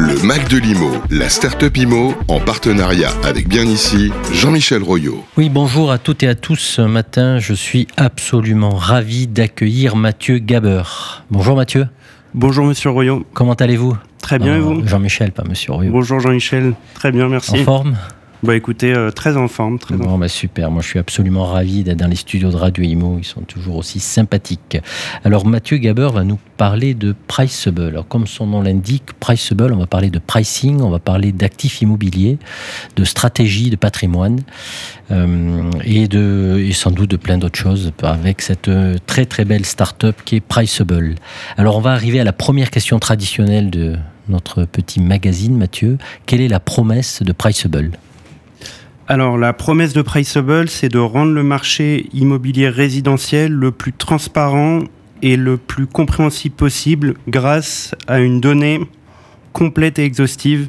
[0.00, 5.24] Le Mac de l'IMO, la start-up IMO, en partenariat avec Bien Ici, Jean-Michel Royot.
[5.36, 6.54] Oui, bonjour à toutes et à tous.
[6.54, 10.84] Ce matin, je suis absolument ravi d'accueillir Mathieu Gaber.
[11.32, 11.88] Bonjour Mathieu.
[12.32, 13.26] Bonjour Monsieur Royot.
[13.34, 13.96] Comment allez-vous?
[14.22, 14.86] Très bien et vous?
[14.86, 15.90] Jean-Michel, pas Monsieur Royot.
[15.90, 16.74] Bonjour Jean-Michel.
[16.94, 17.58] Très bien, merci.
[17.58, 17.96] En forme?
[18.44, 19.80] Bah écoutez, euh, très en forme.
[19.80, 22.84] Très bon, bah super, moi je suis absolument ravi d'être dans les studios de Radio
[22.84, 24.78] Imo, ils sont toujours aussi sympathiques.
[25.24, 27.88] Alors Mathieu Gaber va nous parler de Priceable.
[27.88, 31.82] Alors comme son nom l'indique, Priceable, on va parler de pricing, on va parler d'actifs
[31.82, 32.38] immobiliers,
[32.94, 34.40] de stratégie, de patrimoine
[35.10, 39.44] euh, et, de, et sans doute de plein d'autres choses avec cette euh, très très
[39.44, 41.16] belle start-up qui est Priceable.
[41.56, 43.96] Alors on va arriver à la première question traditionnelle de
[44.28, 45.98] notre petit magazine, Mathieu.
[46.26, 47.90] Quelle est la promesse de Priceable
[49.10, 54.80] alors la promesse de Priceable, c'est de rendre le marché immobilier résidentiel le plus transparent
[55.22, 58.80] et le plus compréhensible possible grâce à une donnée
[59.54, 60.68] complète et exhaustive.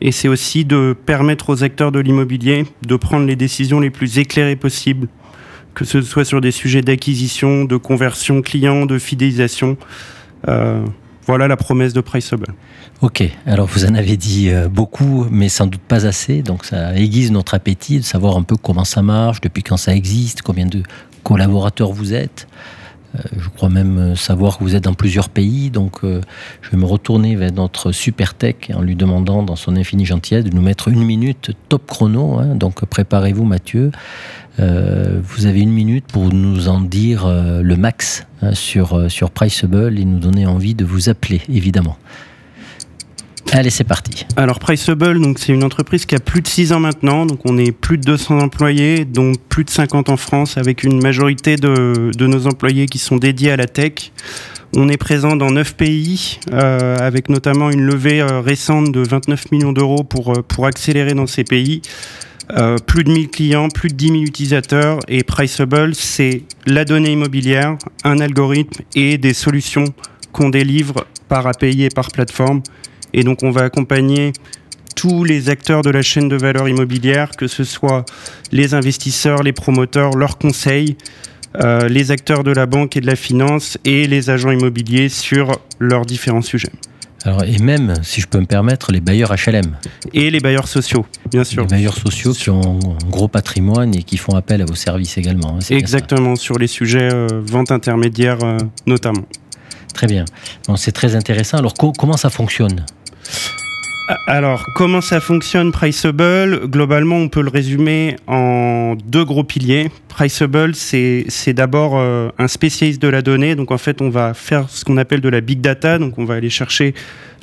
[0.00, 4.18] Et c'est aussi de permettre aux acteurs de l'immobilier de prendre les décisions les plus
[4.18, 5.08] éclairées possibles,
[5.74, 9.76] que ce soit sur des sujets d'acquisition, de conversion client, de fidélisation.
[10.48, 10.82] Euh,
[11.26, 12.46] voilà la promesse de Priceable.
[13.02, 16.96] Ok, alors vous en avez dit euh, beaucoup, mais sans doute pas assez, donc ça
[16.96, 20.66] aiguise notre appétit de savoir un peu comment ça marche, depuis quand ça existe, combien
[20.66, 20.82] de
[21.22, 22.46] collaborateurs vous êtes.
[23.16, 26.76] Euh, je crois même euh, savoir que vous êtes dans plusieurs pays, donc je vais
[26.76, 30.62] me retourner vers notre super tech en lui demandant, dans son infinie gentillesse, de nous
[30.62, 32.38] mettre une minute top chrono.
[32.38, 32.54] Hein.
[32.54, 33.90] donc préparez-vous, Mathieu.
[34.58, 40.04] vous avez une minute pour nous en dire le max hein, sur, sur Priceable et
[40.04, 41.96] nous donner envie de vous appeler, évidemment.
[43.56, 44.26] Allez, c'est parti.
[44.36, 47.72] Alors Priceable, c'est une entreprise qui a plus de 6 ans maintenant, donc on est
[47.72, 52.46] plus de 200 employés, dont plus de 50 en France, avec une majorité de, nos
[52.46, 54.12] employés qui sont dédiés à la tech.
[54.76, 59.50] On est présent dans 9 pays, euh, avec notamment une levée euh, récente de 29
[59.50, 61.80] millions d'euros pour, euh, pour accélérer dans ces pays.
[62.86, 67.78] plus de 1000 clients, plus de 10 000 utilisateurs et Priceable, c'est la donnée immobilière,
[68.04, 69.86] un algorithme et des solutions
[70.32, 72.60] qu'on délivre par API et par plateforme
[73.16, 74.32] et donc on va accompagner
[74.94, 78.04] tous les acteurs de la chaîne de valeur immobilière, que ce soit
[78.52, 80.96] les investisseurs, les promoteurs, leurs conseils,
[81.56, 85.52] euh, les acteurs de la banque et de la finance et les agents immobiliers sur
[85.78, 86.72] leurs différents sujets.
[87.24, 89.76] Alors, et même, si je peux me permettre, les bailleurs HLM.
[90.14, 91.62] Et les bailleurs sociaux, bien sûr.
[91.62, 95.18] Les bailleurs sociaux qui ont un gros patrimoine et qui font appel à vos services
[95.18, 95.56] également.
[95.56, 99.24] Hein, Exactement, sur les sujets euh, vente intermédiaire euh, notamment.
[99.92, 100.24] Très bien.
[100.68, 101.58] Bon, c'est très intéressant.
[101.58, 102.84] Alors, comment ça fonctionne?
[104.26, 106.68] Alors, comment ça fonctionne Priceable?
[106.68, 109.90] Globalement, on peut le résumer en deux gros piliers.
[110.08, 113.56] Priceable, c'est d'abord euh, un spécialiste de la donnée.
[113.56, 115.98] Donc, en fait, on va faire ce qu'on appelle de la big data.
[115.98, 116.94] Donc, on va aller chercher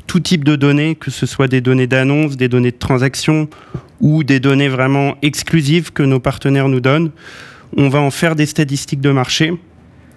[0.07, 3.49] tout type de données, que ce soit des données d'annonce, des données de transaction
[3.99, 7.11] ou des données vraiment exclusives que nos partenaires nous donnent.
[7.75, 9.53] On va en faire des statistiques de marché.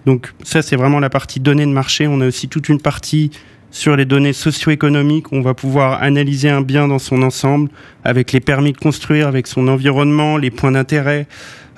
[0.04, 2.06] Donc, ça, c'est vraiment la partie données de marché.
[2.06, 3.30] On a aussi toute une partie
[3.70, 5.32] sur les données socio-économiques.
[5.32, 7.70] On va pouvoir analyser un bien dans son ensemble,
[8.04, 11.26] avec les permis de construire, avec son environnement, les points d'intérêt,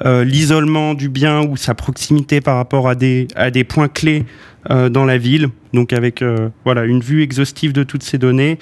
[0.04, 4.24] euh, l'isolement du bien ou sa proximité par rapport à des, à des points clés
[4.70, 5.48] euh, dans la ville.
[5.72, 8.58] Donc avec euh, voilà, une vue exhaustive de toutes ces données.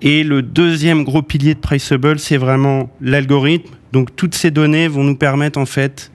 [0.00, 3.74] Et le deuxième gros pilier de Priceable, c'est vraiment l'algorithme.
[3.92, 6.12] Donc toutes ces données vont nous permettre en fait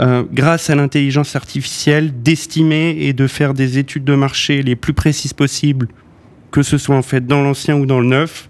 [0.00, 4.92] euh, grâce à l'intelligence artificielle, d'estimer et de faire des études de marché les plus
[4.92, 5.88] précises possibles,
[6.50, 8.48] que ce soit en fait dans l'ancien ou dans le neuf.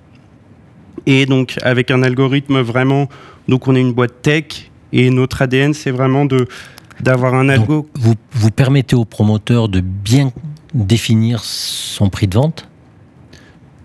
[1.07, 3.09] Et donc avec un algorithme vraiment,
[3.49, 6.47] donc on est une boîte tech et notre ADN c'est vraiment de
[7.01, 7.89] d'avoir un algo.
[7.95, 10.33] vous, vous permettez au promoteur de bien
[10.75, 12.68] définir son prix de vente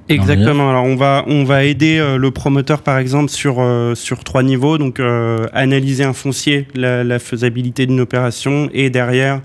[0.09, 0.69] Exactement.
[0.69, 4.43] Alors on va on va aider euh, le promoteur par exemple sur euh, sur trois
[4.43, 4.77] niveaux.
[4.77, 9.41] Donc euh, analyser un foncier, la, faisabilité d'une opération et derrière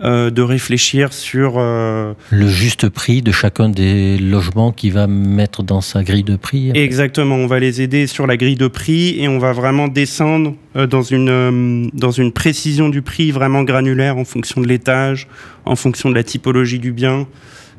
[0.00, 6.04] de réfléchir sur le juste prix de chacun des logements qu'il va mettre dans sa
[6.04, 6.70] grille de prix.
[6.72, 7.34] Exactement.
[7.34, 10.54] On va les aider sur la grille de prix et on va vraiment descendre
[10.88, 15.26] dans une dans une précision du prix vraiment granulaire en fonction de l'étage,
[15.64, 17.26] en fonction de la typologie du bien.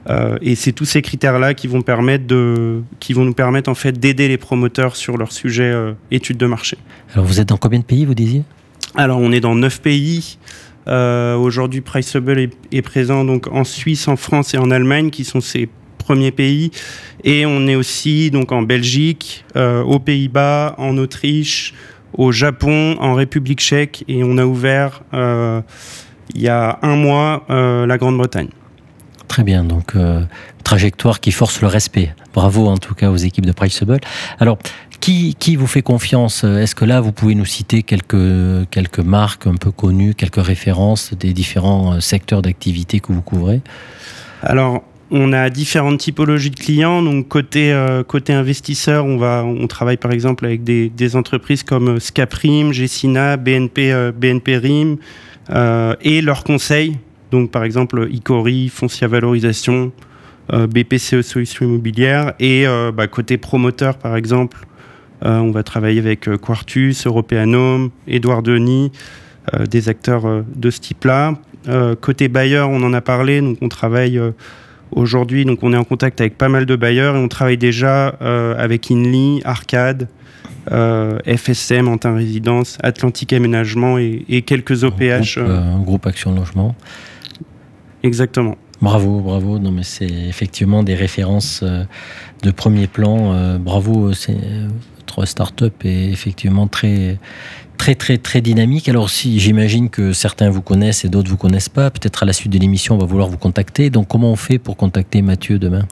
[0.09, 3.75] Euh, et c'est tous ces critères-là qui vont permettre de, qui vont nous permettre en
[3.75, 6.77] fait d'aider les promoteurs sur leur sujet euh, études de marché.
[7.13, 8.43] Alors vous êtes dans combien de pays, vous disiez?
[8.95, 10.37] Alors on est dans 9 pays.
[10.87, 15.23] Euh, aujourd'hui, Priceable est, est, présent donc en Suisse, en France et en Allemagne, qui
[15.23, 16.71] sont ses premiers pays.
[17.23, 21.75] Et on est aussi donc en Belgique, aux Pays-Bas, en Autriche,
[22.13, 27.97] au Japon, en République tchèque, et on a ouvert il y a un mois la
[27.97, 28.49] Grande-Bretagne.
[29.29, 30.21] Très bien, donc euh,
[30.65, 32.13] trajectoire qui force le respect.
[32.33, 34.01] Bravo en tout cas aux équipes de Priceable.
[34.39, 34.57] Alors,
[34.99, 36.43] qui, vous fait confiance?
[36.43, 41.31] Est-ce que là, vous pouvez nous citer quelques, marques un peu connues, quelques références des
[41.31, 43.61] différents secteurs d'activité que vous couvrez?
[44.43, 47.01] Alors, on a différentes typologies de clients.
[47.01, 52.71] Donc côté euh, investisseur, on va on travaille par exemple avec des, entreprises comme Scaprim,
[52.71, 54.11] Gessina, BNP euh,
[54.47, 54.97] Rim
[55.49, 56.97] euh, et leurs conseils.
[57.31, 59.91] Donc par exemple Icori, Foncia Valorisation,
[60.51, 64.65] BPCE Solutions Immobilières et bah, côté promoteur par exemple,
[65.21, 68.91] on va travailler avec Quartus, Europeanum, Edouard Denis,
[69.69, 71.35] des acteurs de ce type-là.
[72.01, 74.19] côté bailleur, on en a parlé, donc on travaille
[74.91, 78.15] Aujourd'hui, donc on est en contact avec pas mal de bailleurs et on travaille déjà
[78.21, 80.07] euh, avec Inly, Arcade,
[80.71, 85.37] euh, FSM, Antin Résidence, Atlantique Aménagement et, quelques OPH.
[85.37, 86.75] Un euh, groupe, Action Logement.
[88.03, 88.57] Exactement.
[88.81, 89.59] Bravo, bravo.
[89.59, 91.63] Non, mais c'est effectivement des références
[92.43, 93.57] de premier plan.
[93.59, 94.37] bravo, c'est
[95.09, 97.17] votre start-up est effectivement très
[97.77, 98.89] très très très dynamique.
[98.89, 102.33] Alors si j'imagine que certains vous connaissent et d'autres vous connaissent pas, peut-être à la
[102.33, 103.89] suite de l'émission on va vouloir vous contacter.
[103.89, 105.85] Donc comment on fait pour contacter Mathieu demain?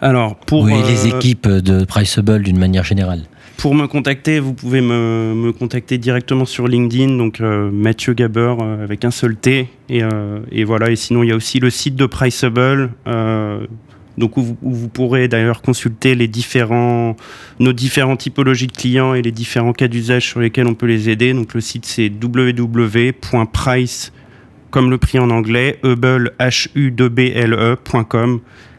[0.00, 3.22] Alors pour oui, les euh, équipes de Priceable d'une manière générale.
[3.60, 8.82] Pour me contacter, vous pouvez me, contacter directement sur LinkedIn, donc euh, Mathieu Gaber euh,
[8.82, 9.68] avec un seul T.
[9.90, 10.00] Et,
[10.50, 10.90] et, voilà.
[10.90, 12.90] Et sinon, il y a aussi le site de Priceable
[14.18, 19.88] donc où vous, pourrez d'ailleurs consulter nos différentes typologies de clients et les différents cas
[19.88, 21.32] d'usage sur lesquels on peut les aider.
[21.32, 24.12] Donc le site c'est www.price
[24.70, 26.94] comme le prix en anglais, hubble, h u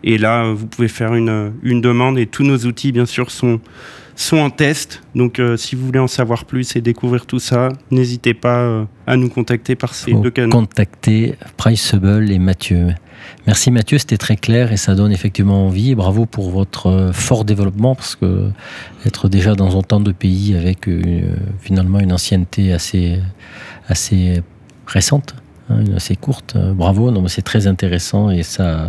[0.03, 3.59] Et là, vous pouvez faire une, une, demande et tous nos outils, bien sûr, sont,
[4.15, 5.01] sont en test.
[5.15, 8.86] Donc, euh, si vous voulez en savoir plus et découvrir tout ça, n'hésitez pas euh,
[9.07, 10.51] à nous contacter par ces deux canaux.
[10.51, 12.89] Contacter Priceable et Mathieu.
[13.45, 15.94] Merci Mathieu, c'était très clair et ça donne effectivement envie.
[15.94, 18.50] bravo pour votre euh, fort développement parce que
[19.06, 20.89] être déjà dans autant de pays avec
[21.59, 23.19] finalement une ancienneté assez,
[23.88, 24.42] assez
[24.88, 25.36] récente,
[25.69, 27.12] hein, assez courte, bravo.
[27.12, 28.88] Non, c'est très intéressant et ça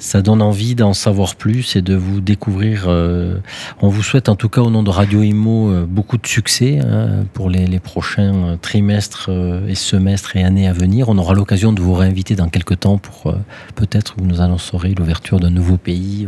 [0.00, 2.86] ça donne envie d'en savoir plus et de vous découvrir.
[2.88, 3.36] Euh,
[3.82, 6.78] on vous souhaite en tout cas au nom de Radio Imo euh, beaucoup de succès
[6.78, 9.30] hein, pour les, prochains euh, trimestres
[9.68, 11.10] et semestres et années à venir.
[11.10, 13.34] On aura l'occasion de vous réinviter dans quelques temps pour
[13.74, 16.26] peut-être vous nous annoncerez l'ouverture d'un nouveau pays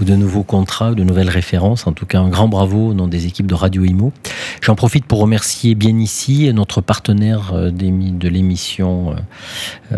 [0.00, 1.86] ou, de nouveaux contrats ou de nouvelles références.
[1.88, 4.12] En tout cas, un grand bravo au nom des équipes de Radio Imo.
[4.60, 9.16] J'en profite pour remercier bien ici notre partenaire de l'émission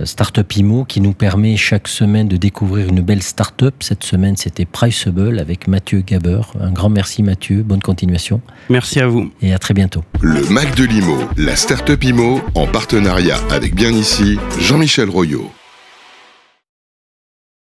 [0.04, 3.74] Startup Imo qui nous permet chaque semaine de découvrir une belle start-up.
[3.80, 6.40] Cette semaine, c'était Priceable avec Mathieu Gaber.
[6.60, 8.40] Un grand merci Mathieu, bonne continuation.
[8.70, 9.30] Merci à vous.
[9.42, 10.02] Et à très bientôt.
[10.20, 15.50] Le Mac de l'IMO, la start-up IMO, en partenariat avec Bien Ici, Jean-Michel Royot.